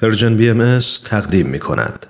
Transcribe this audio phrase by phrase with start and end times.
[0.00, 2.06] Persian BMS تقدیم می کند.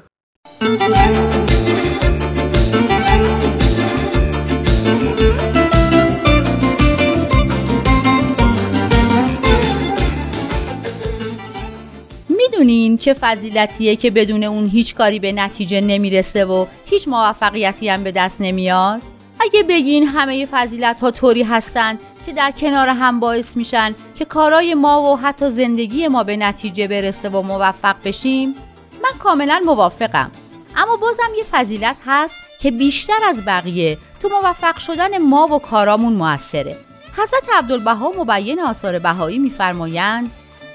[12.29, 18.05] می‌دونین چه فضیلتیه که بدون اون هیچ کاری به نتیجه نمی‌رسه و هیچ موفقیتی هم
[18.05, 19.01] به دست نمیاد؟
[19.41, 24.75] اگه بگین همه فضیلت ها طوری هستن که در کنار هم باعث میشن که کارای
[24.75, 28.55] ما و حتی زندگی ما به نتیجه برسه و موفق بشیم
[29.03, 30.31] من کاملا موافقم.
[30.77, 36.13] اما بازم یه فضیلت هست که بیشتر از بقیه تو موفق شدن ما و کارامون
[36.13, 36.77] موثره.
[37.17, 40.31] حضرت عبدالبها مبین آثار بهایی میفرمایند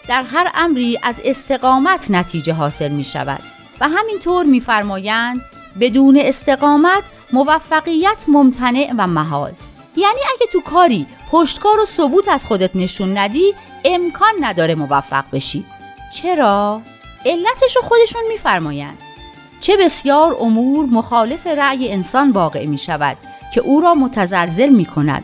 [0.08, 3.42] در هر امری از استقامت نتیجه حاصل می شود
[3.80, 5.42] و همینطور میفرمایند
[5.80, 7.04] بدون استقامت
[7.34, 9.52] موفقیت ممتنع و محال.
[9.98, 13.54] یعنی اگه تو کاری پشتکار و ثبوت از خودت نشون ندی
[13.86, 15.66] امکان نداره موفق بشی.
[16.14, 16.82] چرا؟
[17.26, 18.98] علتش رو خودشون میفرمایند.
[19.60, 23.18] چه بسیار امور مخالف رأی انسان واقع می شود
[23.54, 25.24] که او را متزلزل می کند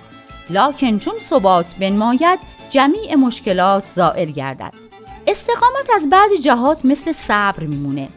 [0.50, 4.74] لکن چون ثبات بنماید جمیع مشکلات زائل گردد.
[5.28, 8.10] استقامت از بعضی جهات مثل صبر میمونه.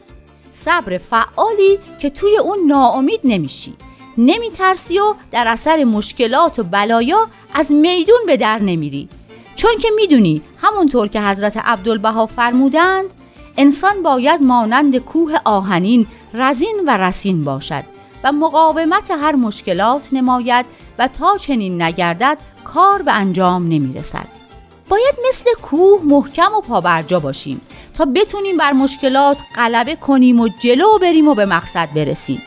[0.53, 3.75] صبر فعالی که توی اون ناامید نمیشی.
[4.19, 9.09] نمیترسی و در اثر مشکلات و بلایا از میدون به در نمیری.
[9.57, 13.05] چون که می‌دونی همونطور که حضرت عبدالبها فرمودند
[13.57, 17.85] انسان باید مانند کوه آهنین رزین و رسین باشد
[18.25, 20.67] و مقاومت هر مشکلات نماید
[20.99, 24.27] و تا چنین نگردد کار به انجام نمی‌رسد.
[24.89, 27.61] باید مثل کوه محکم و پابرجا باشیم
[27.95, 32.43] تا بتونیم بر مشکلات غلبه کنیم و جلو بریم و به مقصد برسیم.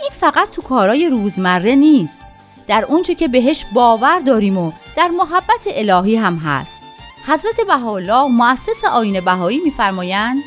[0.00, 2.20] این فقط تو کارای روزمره نیست.
[2.66, 6.80] در اونچه که بهش باور داریم و در محبت الهی هم هست.
[7.26, 10.42] حضرت بهاءالله مؤسس آین بهایی میفرمایند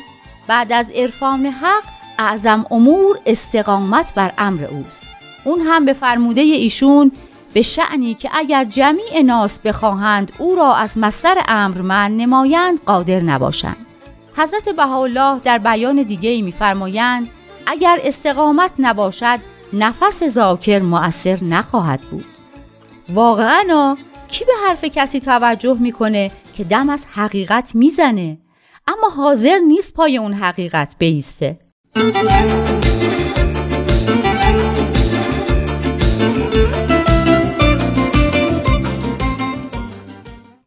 [0.46, 1.82] بعد از عرفان حق
[2.18, 5.06] اعظم امور استقامت بر امر اوست.
[5.44, 7.12] اون هم به فرموده ایشون
[7.54, 13.20] به شعنی که اگر جمیع ناس بخواهند او را از مصدر امر من نمایند قادر
[13.20, 13.86] نباشند.
[14.36, 17.30] حضرت بهاءالله در بیان دیگه ای میفرمایند
[17.66, 19.38] اگر استقامت نباشد
[19.72, 22.24] نفس ذاکر مؤثر نخواهد بود.
[23.08, 23.96] واقعا
[24.28, 28.38] کی به حرف کسی توجه می‌کنه که دم از حقیقت می‌زنه؟
[28.88, 31.58] اما حاضر نیست پای اون حقیقت بیسته.